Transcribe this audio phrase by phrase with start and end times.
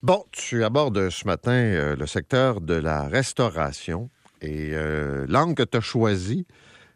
[0.00, 5.64] Bon, tu abordes ce matin euh, le secteur de la restauration et euh, l'angle que
[5.64, 6.46] tu as choisi,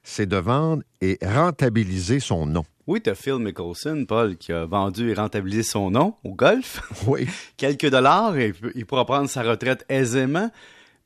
[0.05, 2.63] c'est de vendre et rentabiliser son nom.
[2.87, 6.81] Oui, tu as Phil Mickelson, Paul, qui a vendu et rentabilisé son nom au golf.
[7.09, 7.27] Oui.
[7.57, 10.53] Quelques dollars et il pourra prendre sa retraite aisément.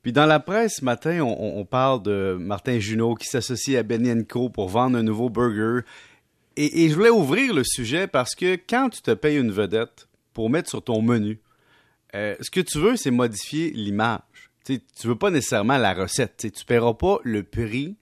[0.03, 3.81] Puis dans la presse ce matin, on, on parle de Martin Junot qui s'associe à
[3.81, 5.79] Benny Co pour vendre un nouveau burger.
[6.57, 10.07] Et, et je voulais ouvrir le sujet parce que quand tu te payes une vedette
[10.35, 11.39] pour mettre sur ton menu,
[12.15, 14.21] euh, ce que tu veux, c'est modifier l'image.
[14.65, 16.37] Tu ne veux pas nécessairement la recette.
[16.37, 17.95] Tu ne paieras pas le prix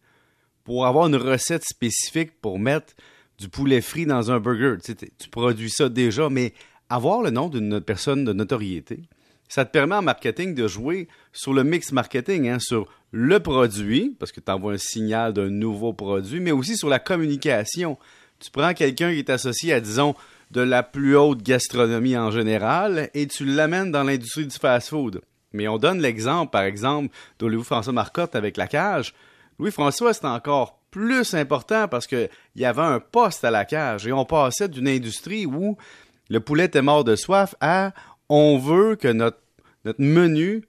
[0.63, 2.94] pour avoir une recette spécifique pour mettre
[3.38, 4.77] du poulet frit dans un burger.
[4.82, 6.54] Tu produis ça déjà, mais
[6.90, 9.04] avoir le nom d'une personne de notoriété,
[9.48, 14.16] ça te permet en marketing de jouer sur le mix marketing, hein, sur le produit,
[14.20, 17.98] parce que tu envoies un signal d'un nouveau produit, mais aussi sur la communication.
[18.40, 20.16] Tu prends quelqu'un qui est associé à, disons,
[20.52, 25.21] de la plus haute gastronomie en général et tu l'amènes dans l'industrie du fast-food.
[25.54, 29.13] Mais on donne l'exemple, par exemple, de Louis-François Marcotte avec la cage.
[29.57, 34.12] Louis-François, c'est encore plus important parce qu'il y avait un poste à la cage et
[34.12, 35.77] on passait d'une industrie où
[36.29, 37.91] le poulet était mort de soif à
[38.29, 39.40] on veut que notre,
[39.84, 40.63] notre menu,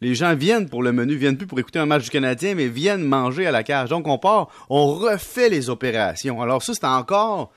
[0.00, 2.66] les gens viennent pour le menu, viennent plus pour écouter un match du Canadien, mais
[2.66, 3.88] viennent manger à la cage.
[3.88, 6.42] Donc on part, on refait les opérations.
[6.42, 7.52] Alors ça, c'est encore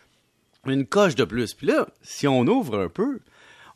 [0.71, 1.53] une coche de plus.
[1.53, 3.19] Puis là, si on ouvre un peu,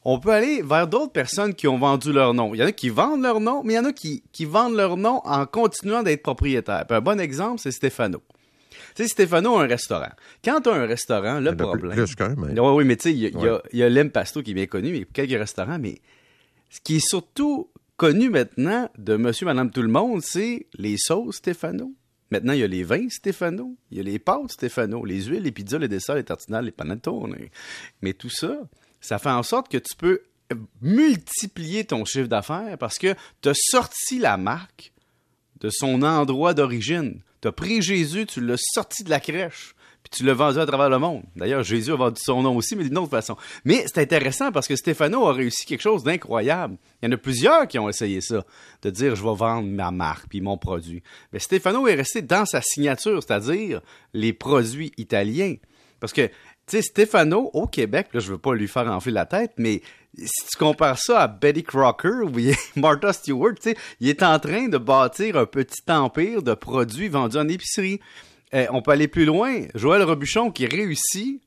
[0.06, 2.54] on peut aller vers d'autres personnes qui ont vendu leur nom.
[2.54, 4.46] Il y en a qui vendent leur nom, mais il y en a qui, qui
[4.46, 6.86] vendent leur nom en continuant d'être propriétaires.
[6.90, 8.22] un bon exemple, c'est Stéphano.
[8.96, 10.12] Tu sais, Stéphano a un restaurant.
[10.44, 11.92] Quand tu as un restaurant, le problème.
[11.92, 12.58] Plus, même.
[12.58, 14.92] Oui, oui, mais tu sais, il y a, y a l'Impasto qui est bien connu,
[14.92, 16.00] mais quelques restaurants, mais
[16.70, 21.38] ce qui est surtout connu maintenant de monsieur, madame, tout le monde, c'est les sauces
[21.38, 21.94] Stéphano.
[22.32, 25.44] Maintenant, il y a les vins Stéphano, il y a les pâtes Stéphano, les huiles,
[25.44, 27.36] les pizzas, les desserts, les tartinades, les panettones.
[28.02, 28.56] Mais tout ça,
[29.02, 30.22] ça fait en sorte que tu peux
[30.82, 34.94] multiplier ton chiffre d'affaires parce que tu as sorti la marque
[35.60, 37.22] de son endroit d'origine.
[37.42, 40.66] Tu as pris Jésus, tu l'as sorti de la crèche puis tu l'as vendu à
[40.66, 41.24] travers le monde.
[41.36, 43.36] D'ailleurs, Jésus a vendu son nom aussi, mais d'une autre façon.
[43.66, 46.78] Mais c'est intéressant parce que Stéphano a réussi quelque chose d'incroyable.
[47.02, 48.44] Il y en a plusieurs qui ont essayé ça,
[48.82, 51.04] de dire je vais vendre ma marque puis mon produit.
[51.34, 53.82] Mais Stéphano est resté dans sa signature, c'est-à-dire
[54.14, 55.56] les produits italiens.
[56.00, 56.34] Parce que, tu
[56.68, 59.82] sais, Stéphano, au Québec, là, je veux pas lui faire enfler la tête, mais
[60.18, 62.32] si tu compares ça à Betty Crocker ou
[62.80, 67.10] Martha Stewart, tu sais, il est en train de bâtir un petit empire de produits
[67.10, 68.00] vendus en épicerie.
[68.52, 69.62] Eh, on peut aller plus loin.
[69.76, 71.42] Joël Robuchon qui réussit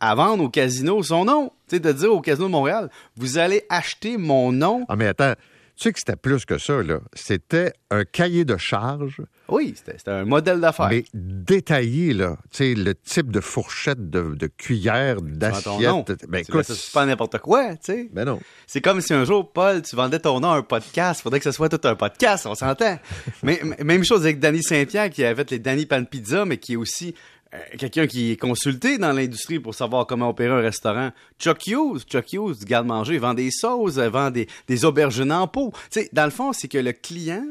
[0.00, 1.52] à vendre au casino son nom.
[1.68, 4.84] Tu sais, de dire au casino de Montréal, vous allez acheter mon nom.
[4.88, 5.34] Ah, mais attends,
[5.78, 6.98] tu sais que c'était plus que ça, là.
[7.14, 9.22] C'était un cahier de charge.
[9.48, 10.88] Oui, c'était un modèle d'affaires.
[10.90, 12.36] Mais détaillé, là.
[12.50, 16.26] Tu sais, le type de fourchette, de, de cuillère, d'assiette.
[16.28, 16.64] Ben, écoute.
[16.64, 18.10] C'est pas n'importe quoi, tu sais.
[18.12, 18.40] Ben non.
[18.66, 21.20] C'est comme si un jour, Paul, tu vendais ton nom à un podcast.
[21.22, 22.98] Faudrait que ce soit tout un podcast, on s'entend.
[23.44, 26.76] mais, même chose avec Danny Saint-Pierre, qui avait les Danny Pan Pizza, mais qui est
[26.76, 27.14] aussi
[27.54, 31.12] euh, quelqu'un qui est consulté dans l'industrie pour savoir comment opérer un restaurant.
[31.38, 35.72] Chuck Hughes, Chuck Hughes du garde-manger, vend des sauces, vend des, aubergines en pot.
[35.90, 37.46] Tu sais, dans le fond, c'est que le client,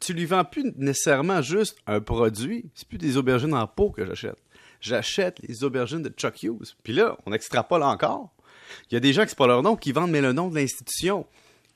[0.00, 2.66] tu lui vends plus nécessairement juste un produit.
[2.74, 4.36] C'est plus des aubergines en pot que j'achète.
[4.80, 6.74] J'achète les aubergines de Chuck Hughes.
[6.82, 8.30] Puis là, on extrapole encore.
[8.90, 10.48] Il y a des gens qui c'est pas leur nom, qui vendent mais le nom
[10.48, 11.26] de l'institution.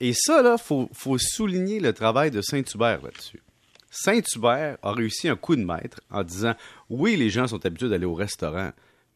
[0.01, 3.43] Et ça, là, faut, faut souligner le travail de Saint-Hubert là-dessus.
[3.91, 6.55] Saint-Hubert a réussi un coup de maître en disant
[6.91, 8.71] oui, les gens sont habitués d'aller au restaurant,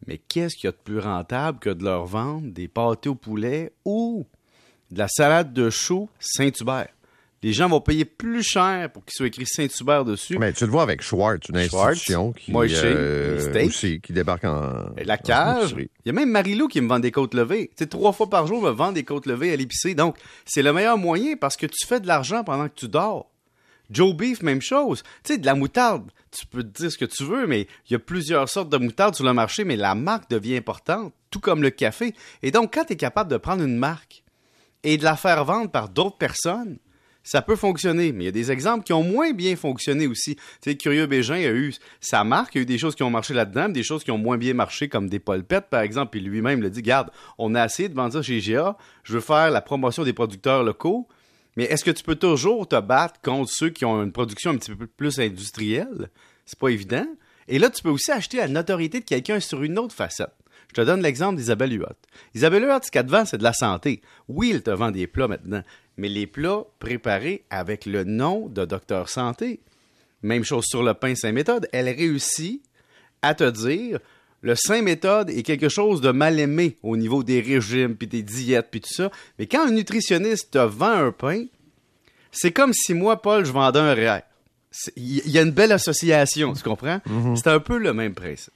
[0.06, 3.14] mais qu'est-ce qu'il y a de plus rentable que de leur vendre des pâtés au
[3.14, 4.26] poulet ou
[4.90, 6.88] de la salade de choux Saint-Hubert?
[7.44, 10.38] Les gens vont payer plus cher pour qu'il soit écrit Saint-Hubert dessus.
[10.38, 14.92] Mais tu le vois avec Schwartz, une institution qui, euh, aussi, qui débarque en.
[15.04, 15.74] La cage.
[15.76, 17.72] Il y a même Marilou qui me vend des côtes levées.
[17.76, 19.96] Tu trois fois par jour, me vend des côtes levées à l'épicerie.
[19.96, 23.31] Donc, c'est le meilleur moyen parce que tu fais de l'argent pendant que tu dors.
[23.92, 25.02] Joe Beef, même chose.
[25.24, 27.92] Tu sais, de la moutarde, tu peux te dire ce que tu veux, mais il
[27.92, 31.40] y a plusieurs sortes de moutarde sur le marché, mais la marque devient importante, tout
[31.40, 32.14] comme le café.
[32.42, 34.22] Et donc, quand tu es capable de prendre une marque
[34.82, 36.78] et de la faire vendre par d'autres personnes,
[37.24, 40.36] ça peut fonctionner, mais il y a des exemples qui ont moins bien fonctionné aussi.
[40.60, 43.02] Tu sais, Curieux Bégin a eu sa marque, il y a eu des choses qui
[43.02, 46.18] ont marché là-dedans, des choses qui ont moins bien marché, comme des polpettes, par exemple,
[46.18, 49.20] et lui-même le dit, garde, on a assez de vendre ça chez GA, je veux
[49.20, 51.06] faire la promotion des producteurs locaux,
[51.56, 54.56] mais est-ce que tu peux toujours te battre contre ceux qui ont une production un
[54.56, 56.10] petit peu plus industrielle?
[56.46, 57.06] C'est pas évident.
[57.48, 60.32] Et là, tu peux aussi acheter la notoriété de quelqu'un sur une autre facette.
[60.68, 61.86] Je te donne l'exemple d'Isabelle Huot.
[62.34, 64.00] Isabelle Huot, ce qu'elle vend, c'est de la santé.
[64.28, 65.62] Oui, elle te vend des plats maintenant,
[65.98, 69.60] mais les plats préparés avec le nom de docteur santé.
[70.22, 71.68] Même chose sur le pain Saint-Méthode.
[71.72, 72.62] Elle réussit
[73.20, 73.98] à te dire
[74.42, 78.22] le saint méthode est quelque chose de mal aimé au niveau des régimes, puis des
[78.22, 79.10] diètes, puis tout ça.
[79.38, 81.44] Mais quand un nutritionniste te vend un pain,
[82.30, 84.20] c'est comme si moi, Paul, je vendais un REER.
[84.96, 87.00] Il y a une belle association, tu comprends?
[87.06, 87.36] Mhm.
[87.36, 88.52] C'est un peu le même principe.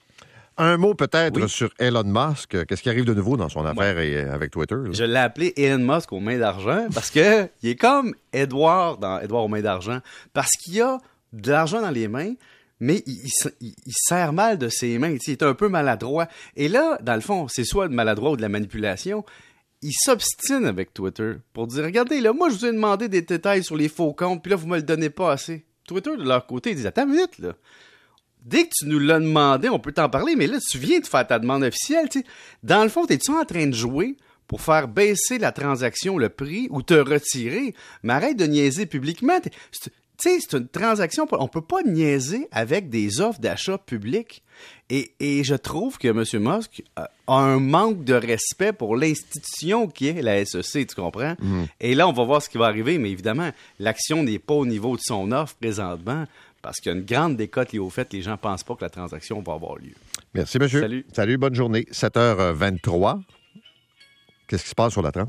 [0.59, 1.49] Un mot peut-être Oui.
[1.51, 2.65] sur Elon Musk.
[2.67, 4.75] Qu'est-ce qui arrive de nouveau dans son affaire et, euh, avec Twitter?
[4.77, 4.89] là?
[4.91, 9.21] Je l'ai appelé Elon Musk aux mains d'argent parce que il est comme Edward dans
[9.21, 9.99] Edward aux mains d'argent
[10.33, 10.97] parce qu'il a
[11.35, 12.33] de l'argent dans les mains,
[12.81, 15.17] mais il, il se- il- il serre mal de ses mains.
[15.17, 16.29] tu Il est un peu maladroit.
[16.57, 19.25] Et là, dans le fond, c'est soit de maladroit ou de la manipulation.
[19.83, 23.63] Il s'obstine avec Twitter pour dire Regardez, là, moi, je vous ai demandé des détails
[23.63, 25.65] sur les faux comptes, puis là, vous me le donnez pas assez.
[25.87, 27.53] Twitter, de leur côté, ils disent Attends une minute, là.
[28.45, 31.07] Dès que tu nous l'as demandé, on peut t'en parler, mais là, tu viens de
[31.07, 32.09] faire ta demande officielle.
[32.09, 32.25] tu.
[32.63, 36.69] Dans le fond, es-tu en train de jouer pour faire baisser la transaction, le prix,
[36.71, 37.75] ou te retirer?
[38.05, 39.39] Mais arrête de niaiser publiquement.
[40.19, 44.43] Sais, c'est une transaction, on peut pas niaiser avec des offres d'achat public.
[44.89, 46.25] Et, et je trouve que M.
[46.43, 51.35] Musk a a un manque de respect pour l'institution qui est la SEC, tu comprends?
[51.81, 54.67] Et là, on va voir ce qui va arriver, mais évidemment, l'action n'est pas au
[54.67, 56.25] niveau de son offre présentement,
[56.63, 58.75] parce qu'il y a une grande décote liée au fait que les gens pensent pas
[58.75, 59.95] que la transaction va avoir lieu.
[60.35, 60.81] Merci, monsieur.
[60.81, 61.07] Salut.
[61.13, 61.87] Salut, bonne journée.
[61.93, 63.21] 7h23.
[64.49, 65.25] Qu'est-ce qui se passe sur la 30?